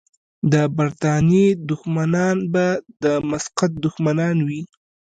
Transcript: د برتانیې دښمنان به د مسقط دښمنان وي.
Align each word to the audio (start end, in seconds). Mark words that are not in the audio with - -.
د 0.51 0.53
برتانیې 0.77 1.47
دښمنان 1.69 2.37
به 2.53 2.65
د 3.03 3.05
مسقط 3.29 3.71
دښمنان 3.85 4.35
وي. 4.47 4.61